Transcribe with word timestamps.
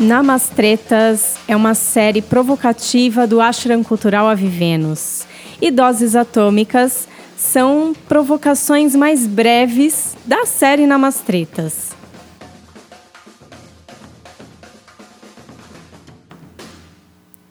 Namastretas 0.00 1.34
é 1.48 1.56
uma 1.56 1.74
série 1.74 2.22
provocativa 2.22 3.26
do 3.26 3.40
Ashram 3.40 3.82
Cultural 3.82 4.28
Avivenos. 4.28 5.26
E 5.60 5.72
Doses 5.72 6.14
Atômicas 6.14 7.08
são 7.36 7.92
provocações 8.06 8.94
mais 8.94 9.26
breves 9.26 10.16
da 10.24 10.46
série 10.46 10.86
Namastretas. 10.86 11.90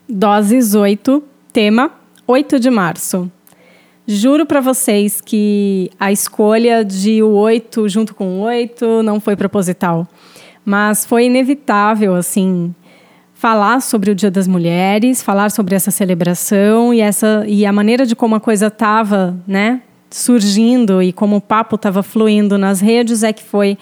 Doses 0.08 0.74
8, 0.74 1.22
tema 1.52 1.92
8 2.26 2.62
de 2.62 2.70
março. 2.70 3.30
Juro 4.08 4.46
para 4.46 4.62
vocês 4.62 5.20
que 5.20 5.92
a 6.00 6.14
escolha 6.14 6.86
de 6.86 7.22
o 7.22 7.32
8 7.32 7.90
junto 7.90 8.16
com 8.16 8.40
o 8.40 8.44
8 8.44 9.04
não 9.04 9.20
foi 9.20 9.36
proposital. 9.36 10.08
Mas 10.70 11.06
foi 11.06 11.28
inevitável, 11.28 12.14
assim, 12.14 12.76
falar 13.34 13.82
sobre 13.82 14.12
o 14.12 14.16
Dia 14.16 14.30
das 14.30 14.50
Mulheres, 14.50 15.24
falar 15.24 15.50
sobre 15.50 15.76
essa 15.76 15.92
celebração 15.92 16.94
e 16.94 17.00
essa 17.00 17.46
e 17.48 17.66
a 17.66 17.72
maneira 17.72 18.06
de 18.06 18.14
como 18.18 18.36
a 18.36 18.40
coisa 18.42 18.68
estava, 18.68 19.34
né, 19.48 19.82
surgindo 20.12 21.02
e 21.02 21.14
como 21.14 21.38
o 21.38 21.42
papo 21.42 21.78
estava 21.78 22.04
fluindo 22.04 22.58
nas 22.58 22.82
redes 22.82 23.24
é 23.24 23.32
que 23.32 23.46
foi 23.46 23.78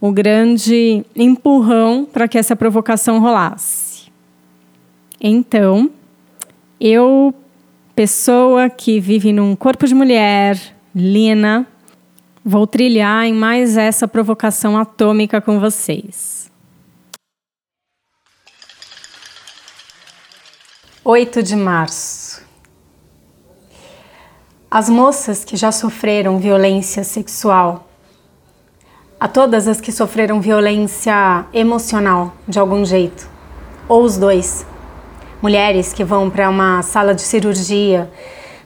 o 0.00 0.10
grande 0.10 1.04
empurrão 1.14 2.08
para 2.10 2.26
que 2.26 2.38
essa 2.38 2.56
provocação 2.56 3.20
rolasse. 3.20 4.10
Então, 5.20 5.90
eu, 6.80 7.34
pessoa 7.94 8.70
que 8.70 8.98
vive 8.98 9.34
num 9.34 9.54
corpo 9.54 9.86
de 9.86 9.94
mulher, 9.94 10.58
Lina, 10.96 11.66
Vou 12.44 12.66
trilhar 12.66 13.24
em 13.24 13.32
mais 13.32 13.76
essa 13.76 14.08
provocação 14.08 14.76
atômica 14.76 15.40
com 15.40 15.60
vocês. 15.60 16.50
8 21.04 21.40
de 21.40 21.54
março. 21.54 22.42
As 24.68 24.88
moças 24.88 25.44
que 25.44 25.56
já 25.56 25.70
sofreram 25.70 26.40
violência 26.40 27.04
sexual, 27.04 27.88
a 29.20 29.28
todas 29.28 29.68
as 29.68 29.80
que 29.80 29.92
sofreram 29.92 30.40
violência 30.40 31.46
emocional 31.52 32.34
de 32.48 32.58
algum 32.58 32.84
jeito, 32.84 33.28
ou 33.88 34.02
os 34.02 34.16
dois, 34.16 34.66
mulheres 35.40 35.92
que 35.92 36.02
vão 36.02 36.28
para 36.28 36.50
uma 36.50 36.82
sala 36.82 37.14
de 37.14 37.22
cirurgia 37.22 38.10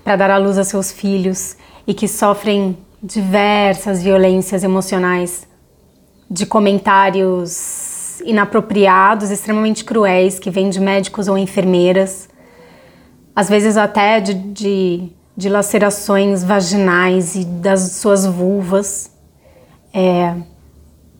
para 0.02 0.16
dar 0.16 0.30
à 0.30 0.38
luz 0.38 0.56
a 0.56 0.64
seus 0.64 0.90
filhos 0.90 1.58
e 1.86 1.92
que 1.92 2.08
sofrem 2.08 2.85
diversas 3.02 4.02
violências 4.02 4.64
emocionais, 4.64 5.46
de 6.30 6.44
comentários 6.44 8.20
inapropriados, 8.24 9.30
extremamente 9.30 9.84
cruéis, 9.84 10.38
que 10.38 10.50
vêm 10.50 10.70
de 10.70 10.80
médicos 10.80 11.28
ou 11.28 11.38
enfermeiras, 11.38 12.28
às 13.34 13.48
vezes 13.48 13.76
até 13.76 14.18
de, 14.20 14.34
de, 14.34 15.08
de 15.36 15.48
lacerações 15.48 16.42
vaginais 16.42 17.34
e 17.34 17.44
das 17.44 17.92
suas 17.92 18.26
vulvas. 18.26 19.10
É, 19.92 20.34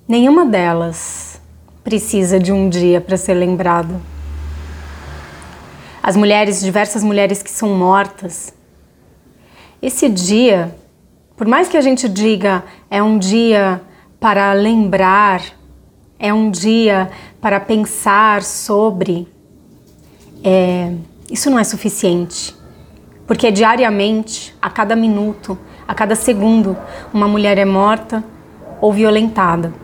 nenhuma 0.08 0.46
delas 0.46 1.40
precisa 1.84 2.40
de 2.40 2.52
um 2.52 2.68
dia 2.68 3.00
para 3.00 3.16
ser 3.16 3.34
lembrado. 3.34 4.00
As 6.02 6.16
mulheres, 6.16 6.60
diversas 6.60 7.04
mulheres 7.04 7.42
que 7.42 7.50
são 7.50 7.70
mortas, 7.74 8.52
esse 9.82 10.08
dia 10.08 10.74
por 11.36 11.46
mais 11.46 11.68
que 11.68 11.76
a 11.76 11.80
gente 11.80 12.08
diga 12.08 12.64
é 12.90 13.02
um 13.02 13.18
dia 13.18 13.82
para 14.18 14.52
lembrar, 14.52 15.42
é 16.18 16.32
um 16.32 16.50
dia 16.50 17.10
para 17.40 17.60
pensar 17.60 18.42
sobre, 18.42 19.28
é, 20.42 20.94
isso 21.30 21.50
não 21.50 21.58
é 21.58 21.64
suficiente. 21.64 22.56
Porque 23.26 23.50
diariamente, 23.50 24.56
a 24.62 24.70
cada 24.70 24.94
minuto, 24.94 25.58
a 25.86 25.94
cada 25.94 26.14
segundo, 26.14 26.76
uma 27.12 27.26
mulher 27.26 27.58
é 27.58 27.64
morta 27.64 28.24
ou 28.80 28.92
violentada. 28.92 29.74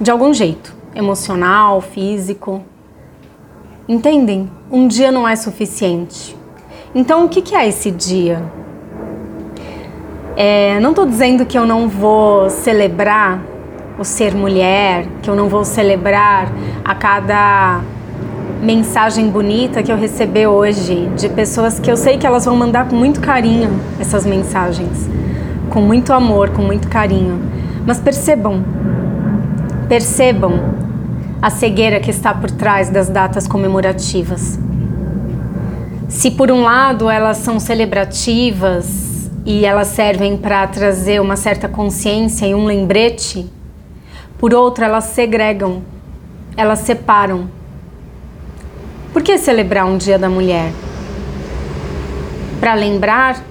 De 0.00 0.10
algum 0.10 0.34
jeito, 0.34 0.74
emocional, 0.94 1.80
físico. 1.80 2.62
Entendem? 3.88 4.50
Um 4.70 4.88
dia 4.88 5.10
não 5.10 5.26
é 5.26 5.36
suficiente. 5.36 6.36
Então, 6.94 7.24
o 7.24 7.28
que 7.28 7.54
é 7.54 7.68
esse 7.68 7.90
dia? 7.90 8.42
É, 10.36 10.80
não 10.80 10.90
estou 10.90 11.04
dizendo 11.04 11.44
que 11.44 11.58
eu 11.58 11.66
não 11.66 11.88
vou 11.88 12.48
celebrar 12.48 13.40
o 13.98 14.04
ser 14.04 14.34
mulher, 14.34 15.06
que 15.20 15.28
eu 15.28 15.36
não 15.36 15.48
vou 15.48 15.64
celebrar 15.64 16.50
a 16.84 16.94
cada 16.94 17.80
mensagem 18.62 19.28
bonita 19.28 19.82
que 19.82 19.92
eu 19.92 19.96
receber 19.96 20.46
hoje 20.46 21.10
de 21.16 21.28
pessoas 21.28 21.78
que 21.78 21.90
eu 21.90 21.96
sei 21.96 22.16
que 22.16 22.26
elas 22.26 22.44
vão 22.44 22.56
mandar 22.56 22.88
com 22.88 22.94
muito 22.94 23.20
carinho 23.20 23.70
essas 24.00 24.24
mensagens, 24.24 25.08
com 25.68 25.80
muito 25.80 26.12
amor, 26.12 26.50
com 26.50 26.62
muito 26.62 26.88
carinho. 26.88 27.42
Mas 27.84 27.98
percebam, 27.98 28.64
percebam 29.88 30.60
a 31.42 31.50
cegueira 31.50 32.00
que 32.00 32.10
está 32.10 32.32
por 32.32 32.50
trás 32.50 32.88
das 32.88 33.08
datas 33.08 33.46
comemorativas. 33.46 34.58
Se 36.08 36.30
por 36.30 36.50
um 36.50 36.62
lado 36.62 37.10
elas 37.10 37.38
são 37.38 37.58
celebrativas, 37.58 39.11
e 39.44 39.64
elas 39.64 39.88
servem 39.88 40.36
para 40.36 40.66
trazer 40.66 41.20
uma 41.20 41.36
certa 41.36 41.68
consciência 41.68 42.46
e 42.46 42.54
um 42.54 42.64
lembrete. 42.64 43.50
Por 44.38 44.54
outro, 44.54 44.84
elas 44.84 45.04
segregam, 45.04 45.82
elas 46.56 46.80
separam. 46.80 47.48
Por 49.12 49.22
que 49.22 49.36
celebrar 49.38 49.84
um 49.84 49.96
Dia 49.98 50.18
da 50.18 50.28
Mulher? 50.28 50.72
Para 52.60 52.74
lembrar 52.74 53.42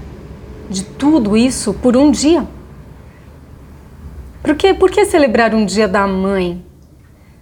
de 0.69 0.83
tudo 0.83 1.35
isso 1.35 1.73
por 1.73 1.97
um 1.97 2.09
dia. 2.09 2.47
Por 4.41 4.55
que, 4.55 4.73
por 4.73 4.89
que 4.89 5.05
celebrar 5.05 5.53
um 5.53 5.65
Dia 5.65 5.87
da 5.87 6.07
Mãe? 6.07 6.63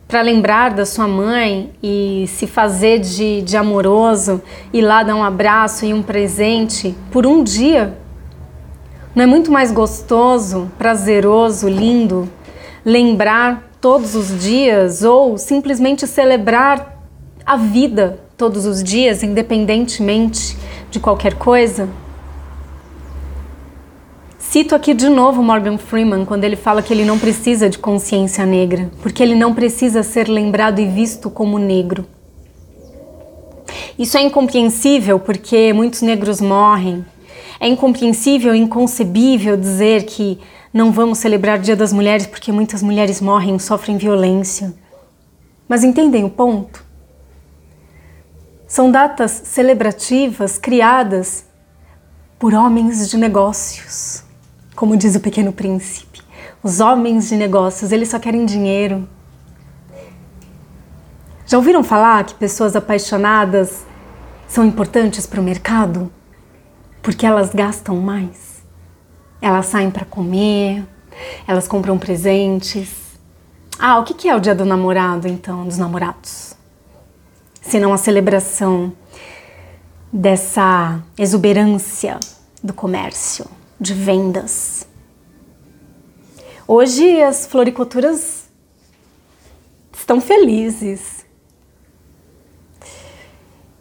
Para 0.08 0.24
lembrar 0.24 0.72
da 0.72 0.88
sua 0.88 1.08
mãe 1.08 1.72
e 1.84 2.26
se 2.28 2.48
fazer 2.48 2.98
de, 2.98 3.44
de 3.44 3.56
amoroso, 3.56 4.42
ir 4.74 4.82
lá 4.82 5.04
dar 5.04 5.14
um 5.14 5.24
abraço 5.24 5.86
e 5.86 5.94
um 5.94 6.02
presente 6.02 6.96
por 7.12 7.28
um 7.28 7.44
dia 7.44 7.96
não 9.16 9.24
é 9.24 9.26
muito 9.26 9.52
mais 9.52 9.72
gostoso, 9.72 10.72
prazeroso, 10.78 11.68
lindo 11.68 12.30
lembrar 12.86 13.72
todos 13.82 14.16
os 14.16 14.38
dias 14.42 15.04
ou 15.04 15.38
simplesmente 15.38 16.06
celebrar 16.06 17.04
a 17.46 17.58
vida 17.58 18.20
todos 18.38 18.66
os 18.66 18.84
dias, 18.84 19.24
independentemente 19.24 20.58
de 20.92 21.00
qualquer 21.00 21.34
coisa? 21.34 21.90
Cito 24.38 24.74
aqui 24.74 24.94
de 24.94 25.10
novo 25.10 25.44
Morgan 25.44 25.78
Freeman 25.78 26.26
quando 26.26 26.44
ele 26.44 26.56
fala 26.56 26.82
que 26.82 26.94
ele 26.94 27.06
não 27.06 27.20
precisa 27.20 27.70
de 27.70 27.78
consciência 27.78 28.46
negra, 28.46 28.90
porque 29.02 29.22
ele 29.22 29.36
não 29.36 29.54
precisa 29.54 30.02
ser 30.02 30.28
lembrado 30.28 30.80
e 30.80 30.88
visto 30.88 31.30
como 31.30 31.60
negro. 31.60 32.06
Isso 33.98 34.18
é 34.18 34.22
incompreensível 34.22 35.20
porque 35.20 35.74
muitos 35.74 36.02
negros 36.02 36.40
morrem, 36.40 37.06
é 37.60 37.68
incompreensível, 37.68 38.56
inconcebível 38.56 39.58
dizer 39.58 40.06
que 40.06 40.40
não 40.74 40.92
vamos 40.92 41.18
celebrar 41.18 41.60
o 41.60 41.62
Dia 41.62 41.76
das 41.76 41.92
Mulheres 41.92 42.26
porque 42.26 42.52
muitas 42.52 42.82
mulheres 42.82 43.20
morrem, 43.20 43.60
sofrem 43.60 43.98
violência. 43.98 44.74
Mas 45.68 45.84
entendem 45.84 46.24
o 46.24 46.30
ponto? 46.30 46.86
São 48.68 48.90
datas 48.90 49.32
celebrativas 49.46 50.58
criadas 50.58 51.46
por 52.38 52.54
homens 52.54 53.10
de 53.10 53.18
negócios, 53.18 54.24
como 54.76 54.96
diz 54.96 55.16
o 55.16 55.20
Pequeno 55.20 55.52
Príncipe. 55.52 56.22
Os 56.64 56.80
homens 56.80 57.30
de 57.30 57.36
negócios, 57.36 57.92
eles 57.92 58.10
só 58.10 58.20
querem 58.20 58.46
dinheiro. 58.46 59.08
Já 61.46 61.58
ouviram 61.58 61.84
falar 61.84 62.24
que 62.26 62.36
pessoas 62.36 62.76
apaixonadas 62.76 63.86
são 64.48 64.64
importantes 64.64 65.26
para 65.26 65.42
o 65.42 65.44
mercado? 65.44 66.12
Porque 67.02 67.26
elas 67.26 67.54
gastam 67.54 67.96
mais. 67.98 68.64
Elas 69.42 69.68
saem 69.68 69.90
para 69.90 70.06
comer, 70.06 70.86
elas 71.48 71.68
compram 71.68 71.98
presentes. 71.98 72.90
Ah, 73.78 74.00
o 74.00 74.04
que 74.04 74.28
é 74.28 74.36
o 74.36 74.40
dia 74.40 74.54
do 74.54 74.66
namorado, 74.66 75.28
então, 75.28 75.66
dos 75.66 75.78
namorados? 75.78 76.54
Se 77.62 77.80
não 77.80 77.94
a 77.94 77.98
celebração 77.98 78.94
dessa 80.12 81.02
exuberância 81.18 82.20
do 82.64 82.74
comércio, 82.74 83.46
de 83.80 83.94
vendas. 83.94 84.88
Hoje 86.68 87.22
as 87.22 87.48
floriculturas 87.48 88.50
estão 89.94 90.20
felizes. 90.20 91.26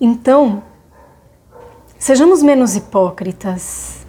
Então, 0.00 0.62
Sejamos 1.99 2.45
menos 2.45 2.77
hipócritas. 2.77 4.06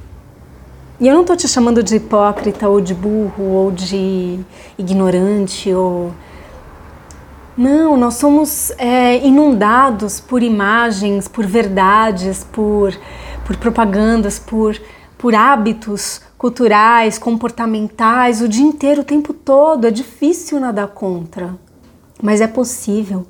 E 1.00 1.08
eu 1.08 1.14
não 1.14 1.22
estou 1.22 1.36
te 1.36 1.48
chamando 1.48 1.82
de 1.82 1.96
hipócrita 1.96 2.70
ou 2.70 2.80
de 2.80 2.94
burro 2.94 3.44
ou 3.44 3.72
de 3.72 4.40
ignorante 4.78 5.74
ou 5.74 6.12
Não, 7.58 7.98
nós 7.98 8.14
somos 8.14 8.72
é, 8.78 9.18
inundados 9.26 10.20
por 10.20 10.44
imagens, 10.44 11.28
por 11.28 11.48
verdades, 11.48 12.44
por, 12.44 12.96
por 13.44 13.58
propagandas, 13.58 14.38
por, 14.38 14.80
por 15.18 15.34
hábitos 15.34 16.22
culturais, 16.38 17.18
comportamentais, 17.18 18.40
o 18.40 18.48
dia 18.48 18.64
inteiro, 18.66 19.02
o 19.02 19.04
tempo 19.04 19.34
todo. 19.34 19.88
É 19.88 19.92
difícil 19.92 20.60
nadar 20.60 20.90
contra, 20.90 21.56
mas 22.22 22.40
é 22.40 22.48
possível. 22.48 23.26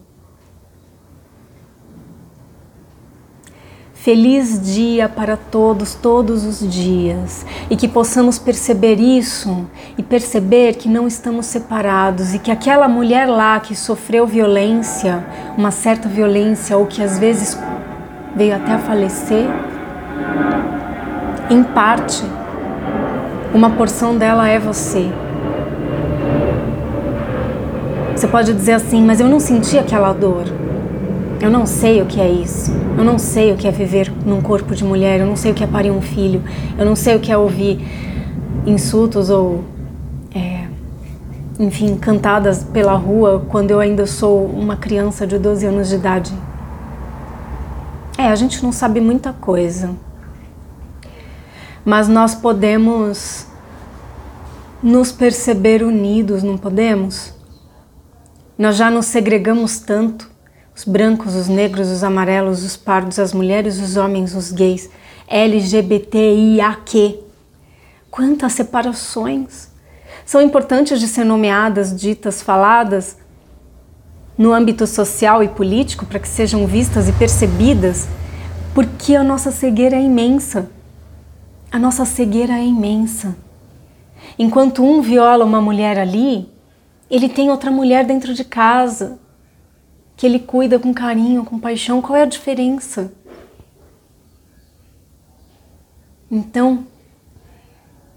Feliz 4.02 4.62
dia 4.74 5.10
para 5.10 5.36
todos, 5.36 5.94
todos 5.94 6.46
os 6.46 6.60
dias, 6.72 7.46
e 7.70 7.76
que 7.76 7.86
possamos 7.86 8.40
perceber 8.40 8.96
isso 8.96 9.68
e 9.98 10.02
perceber 10.02 10.76
que 10.76 10.88
não 10.88 11.06
estamos 11.06 11.48
separados 11.48 12.34
e 12.34 12.40
que 12.40 12.50
aquela 12.50 12.88
mulher 12.88 13.26
lá 13.26 13.60
que 13.60 13.76
sofreu 13.76 14.26
violência, 14.26 15.22
uma 15.58 15.70
certa 15.70 16.08
violência, 16.08 16.78
ou 16.78 16.86
que 16.86 17.04
às 17.04 17.20
vezes 17.20 17.60
veio 18.34 18.56
até 18.56 18.72
a 18.72 18.80
falecer, 18.80 19.46
em 21.50 21.62
parte, 21.62 22.24
uma 23.54 23.72
porção 23.72 24.18
dela 24.18 24.48
é 24.48 24.58
você. 24.58 25.12
Você 28.16 28.30
pode 28.30 28.54
dizer 28.54 28.74
assim, 28.74 29.04
mas 29.04 29.20
eu 29.20 29.28
não 29.28 29.42
senti 29.42 29.78
aquela 29.78 30.14
dor. 30.14 30.59
Eu 31.42 31.50
não 31.50 31.66
sei 31.66 32.02
o 32.02 32.06
que 32.06 32.20
é 32.20 32.30
isso. 32.30 32.70
Eu 32.98 33.04
não 33.04 33.18
sei 33.18 33.54
o 33.54 33.56
que 33.56 33.66
é 33.66 33.72
viver 33.72 34.12
num 34.26 34.42
corpo 34.42 34.76
de 34.76 34.84
mulher. 34.84 35.22
Eu 35.22 35.26
não 35.26 35.38
sei 35.38 35.52
o 35.54 35.56
que 35.56 35.64
é 35.64 35.68
parir 35.68 35.90
um 35.90 36.02
filho. 36.02 36.44
Eu 36.78 36.86
não 36.86 36.98
sei 36.98 37.16
o 37.16 37.20
que 37.20 37.32
é 37.32 37.38
ouvir 37.38 37.80
insultos 38.66 39.30
ou, 39.30 39.64
é, 40.36 40.68
enfim, 41.58 41.96
cantadas 41.96 42.64
pela 42.66 42.94
rua 42.94 43.46
quando 43.48 43.72
eu 43.72 43.80
ainda 43.80 44.06
sou 44.06 44.46
uma 44.48 44.76
criança 44.76 45.26
de 45.26 45.40
12 45.40 45.66
anos 45.66 45.88
de 45.88 45.96
idade. 45.96 46.34
É, 48.18 48.28
a 48.28 48.36
gente 48.36 48.62
não 48.62 48.74
sabe 48.74 49.00
muita 49.00 49.32
coisa. 49.32 49.92
Mas 51.86 52.10
nós 52.10 52.36
podemos 52.36 53.48
nos 54.84 55.14
perceber 55.14 55.84
unidos, 55.84 56.44
não 56.44 56.58
podemos? 56.58 57.34
Nós 58.58 58.76
já 58.76 58.92
nos 58.92 59.06
segregamos 59.06 59.80
tanto 59.80 60.30
os 60.80 60.86
brancos, 60.86 61.36
os 61.36 61.50
negros, 61.50 61.90
os 61.90 62.06
amarelos, 62.06 62.64
os 62.64 62.78
pardos, 62.78 63.20
as 63.20 63.34
mulheres, 63.34 63.82
os 63.82 63.98
homens, 63.98 64.34
os 64.34 64.50
gays, 64.50 64.90
LGBTIAQ. 65.28 67.20
Quantas 68.10 68.54
separações! 68.54 69.68
São 70.26 70.42
importantes 70.42 71.02
de 71.02 71.08
ser 71.10 71.26
nomeadas, 71.26 71.94
ditas, 71.94 72.42
faladas 72.42 73.18
no 74.38 74.54
âmbito 74.54 74.88
social 74.88 75.44
e 75.44 75.50
político 75.50 76.06
para 76.06 76.18
que 76.18 76.30
sejam 76.30 76.66
vistas 76.66 77.10
e 77.10 77.12
percebidas, 77.12 78.08
porque 78.74 79.18
a 79.18 79.24
nossa 79.24 79.52
cegueira 79.52 79.98
é 79.98 80.02
imensa. 80.02 80.72
A 81.70 81.78
nossa 81.78 82.06
cegueira 82.06 82.54
é 82.54 82.64
imensa. 82.64 83.36
Enquanto 84.38 84.82
um 84.82 85.02
viola 85.02 85.44
uma 85.44 85.60
mulher 85.60 86.00
ali, 86.00 86.50
ele 87.12 87.28
tem 87.28 87.52
outra 87.52 87.70
mulher 87.70 88.06
dentro 88.06 88.34
de 88.34 88.46
casa 88.46 89.20
que 90.20 90.26
ele 90.26 90.38
cuida 90.38 90.78
com 90.78 90.94
carinho, 90.94 91.46
com 91.46 91.58
paixão, 91.58 92.02
qual 92.02 92.18
é 92.18 92.24
a 92.24 92.26
diferença? 92.26 93.14
Então, 96.30 96.86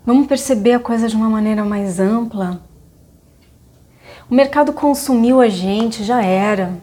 vamos 0.04 0.26
perceber 0.26 0.72
a 0.72 0.80
coisa 0.80 1.06
de 1.06 1.14
uma 1.14 1.30
maneira 1.30 1.64
mais 1.64 2.00
ampla. 2.00 2.60
O 4.28 4.34
mercado 4.34 4.72
consumiu 4.72 5.40
a 5.40 5.48
gente, 5.48 6.02
já 6.02 6.20
era. 6.24 6.76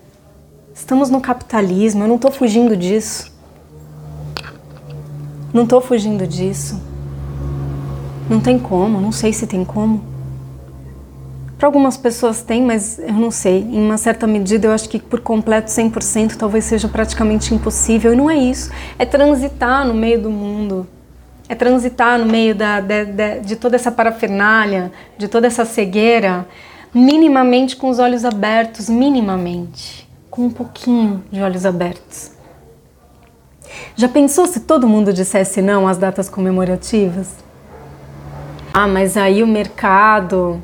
Estamos 0.73 1.09
no 1.09 1.19
capitalismo, 1.19 2.05
eu 2.05 2.07
não 2.07 2.15
estou 2.15 2.31
fugindo 2.31 2.77
disso. 2.77 3.29
Não 5.53 5.63
estou 5.63 5.81
fugindo 5.81 6.25
disso. 6.25 6.81
Não 8.29 8.39
tem 8.39 8.57
como, 8.57 9.01
não 9.01 9.11
sei 9.11 9.33
se 9.33 9.45
tem 9.45 9.65
como. 9.65 10.01
Para 11.59 11.67
algumas 11.67 11.97
pessoas 11.97 12.41
tem, 12.41 12.63
mas 12.63 12.97
eu 12.99 13.11
não 13.11 13.29
sei. 13.29 13.59
Em 13.59 13.83
uma 13.83 13.97
certa 13.97 14.25
medida, 14.25 14.67
eu 14.67 14.71
acho 14.71 14.87
que 14.87 14.97
por 14.97 15.19
completo 15.19 15.69
100% 15.69 16.37
talvez 16.37 16.63
seja 16.63 16.87
praticamente 16.87 17.53
impossível. 17.53 18.13
E 18.13 18.15
não 18.15 18.29
é 18.29 18.37
isso. 18.37 18.71
É 18.97 19.05
transitar 19.05 19.85
no 19.85 19.93
meio 19.93 20.21
do 20.21 20.29
mundo. 20.29 20.87
É 21.49 21.55
transitar 21.55 22.17
no 22.17 22.25
meio 22.25 22.55
da, 22.55 22.79
de, 22.79 23.03
de, 23.03 23.39
de 23.41 23.55
toda 23.57 23.75
essa 23.75 23.91
parafernália, 23.91 24.89
de 25.17 25.27
toda 25.27 25.47
essa 25.47 25.65
cegueira, 25.65 26.47
minimamente 26.93 27.75
com 27.75 27.89
os 27.89 27.99
olhos 27.99 28.23
abertos, 28.23 28.87
minimamente. 28.87 30.09
Com 30.31 30.43
um 30.43 30.49
pouquinho 30.49 31.21
de 31.29 31.41
olhos 31.41 31.65
abertos. 31.65 32.31
Já 33.97 34.07
pensou 34.07 34.47
se 34.47 34.61
todo 34.61 34.87
mundo 34.87 35.11
dissesse 35.11 35.61
não 35.61 35.89
às 35.89 35.97
datas 35.97 36.29
comemorativas? 36.29 37.27
Ah, 38.73 38.87
mas 38.87 39.17
aí 39.17 39.43
o 39.43 39.47
mercado 39.47 40.61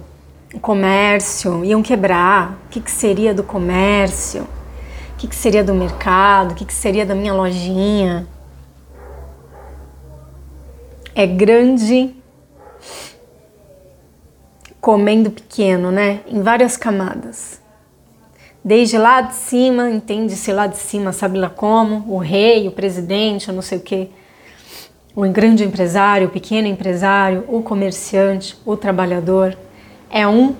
o 0.55 0.59
comércio, 0.59 1.65
iam 1.65 1.83
quebrar. 1.83 2.57
O 2.65 2.69
que, 2.69 2.79
que 2.79 2.89
seria 2.89 3.33
do 3.33 3.43
comércio? 3.43 4.43
O 4.43 5.17
que, 5.17 5.27
que 5.27 5.35
seria 5.35 5.63
do 5.63 5.73
mercado? 5.73 6.53
O 6.53 6.55
que, 6.55 6.63
que 6.63 6.73
seria 6.73 7.05
da 7.05 7.13
minha 7.13 7.33
lojinha? 7.33 8.25
É 11.13 11.27
grande 11.27 12.15
comendo 14.79 15.29
pequeno, 15.29 15.91
né? 15.91 16.21
Em 16.27 16.41
várias 16.41 16.77
camadas. 16.77 17.61
Desde 18.63 18.97
lá 18.97 19.21
de 19.21 19.35
cima, 19.35 19.89
entende-se 19.89 20.51
lá 20.51 20.67
de 20.67 20.77
cima, 20.77 21.11
sabe 21.11 21.37
lá 21.37 21.49
como, 21.49 22.05
o 22.11 22.17
rei, 22.17 22.67
o 22.67 22.71
presidente, 22.71 23.49
eu 23.49 23.53
não 23.53 23.61
sei 23.61 23.77
o 23.77 23.81
que, 23.81 24.09
o 25.15 25.21
grande 25.29 25.63
empresário, 25.63 26.27
o 26.27 26.31
pequeno 26.31 26.67
empresário, 26.67 27.43
o 27.47 27.61
comerciante, 27.61 28.57
o 28.65 28.75
trabalhador 28.75 29.55
é 30.15 30.25
um 30.25 30.55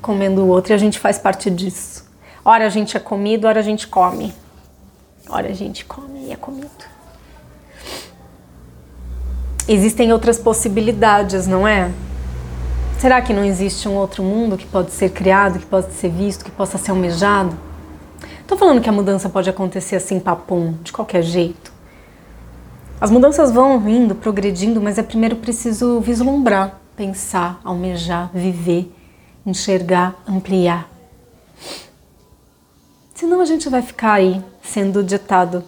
comendo 0.00 0.40
o 0.40 0.48
outro 0.48 0.72
e 0.72 0.74
a 0.74 0.78
gente 0.78 0.98
faz 0.98 1.18
parte 1.18 1.50
disso. 1.50 2.06
Ora 2.42 2.64
a 2.64 2.70
gente 2.70 2.96
é 2.96 3.00
comido, 3.00 3.46
ora 3.46 3.60
a 3.60 3.62
gente 3.62 3.86
come. 3.86 4.32
Ora 5.28 5.48
a 5.48 5.52
gente 5.52 5.84
come 5.84 6.20
e 6.20 6.32
é 6.32 6.36
comido. 6.36 6.70
Existem 9.68 10.10
outras 10.10 10.38
possibilidades, 10.38 11.46
não 11.46 11.68
é? 11.68 11.90
Será 12.98 13.20
que 13.20 13.34
não 13.34 13.44
existe 13.44 13.86
um 13.86 13.96
outro 13.96 14.22
mundo 14.22 14.56
que 14.56 14.66
pode 14.66 14.92
ser 14.92 15.10
criado, 15.10 15.58
que 15.58 15.66
pode 15.66 15.92
ser 15.92 16.08
visto, 16.08 16.46
que 16.46 16.50
possa 16.50 16.78
ser 16.78 16.92
almejado? 16.92 17.54
Estou 18.40 18.56
falando 18.56 18.80
que 18.80 18.88
a 18.88 18.92
mudança 18.92 19.28
pode 19.28 19.50
acontecer 19.50 19.96
assim, 19.96 20.18
papum, 20.18 20.72
de 20.82 20.92
qualquer 20.92 21.22
jeito. 21.22 21.70
As 22.98 23.10
mudanças 23.10 23.52
vão 23.52 23.78
vindo, 23.78 24.14
progredindo, 24.14 24.80
mas 24.80 24.96
é 24.96 25.02
primeiro 25.02 25.36
preciso 25.36 26.00
vislumbrar 26.00 26.85
pensar, 26.96 27.60
almejar, 27.62 28.30
viver, 28.32 28.90
enxergar, 29.44 30.14
ampliar. 30.26 30.90
Senão 33.14 33.40
a 33.40 33.44
gente 33.44 33.68
vai 33.68 33.82
ficar 33.82 34.14
aí 34.14 34.42
sendo 34.62 35.02
ditado 35.02 35.62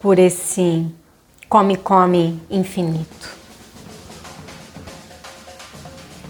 por 0.00 0.18
esse 0.18 0.86
come-come 1.48 2.40
infinito. 2.50 3.36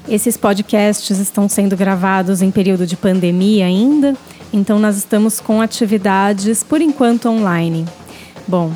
Esses 0.08 0.38
podcasts 0.38 1.18
estão 1.18 1.48
sendo 1.48 1.76
gravados 1.76 2.40
em 2.40 2.50
período 2.50 2.86
de 2.86 2.96
pandemia 2.96 3.66
ainda, 3.66 4.16
então 4.52 4.78
nós 4.78 4.96
estamos 4.96 5.38
com 5.38 5.60
atividades 5.60 6.62
por 6.62 6.80
enquanto 6.80 7.28
online. 7.28 7.84
Bom, 8.46 8.72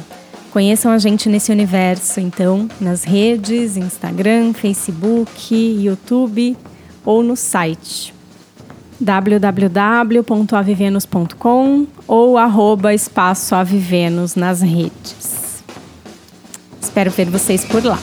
Conheçam 0.52 0.92
a 0.92 0.98
gente 0.98 1.30
nesse 1.30 1.50
universo, 1.50 2.20
então, 2.20 2.68
nas 2.78 3.04
redes, 3.04 3.78
Instagram, 3.78 4.52
Facebook, 4.52 5.54
YouTube 5.54 6.54
ou 7.04 7.22
no 7.22 7.36
site 7.36 8.14
www.avivenus.com 9.00 11.86
ou 12.06 12.36
arroba 12.36 12.92
espaço 12.94 13.54
Avivenus 13.54 14.34
nas 14.36 14.60
redes. 14.60 15.64
Espero 16.80 17.10
ver 17.10 17.30
vocês 17.30 17.64
por 17.64 17.82
lá. 17.82 17.98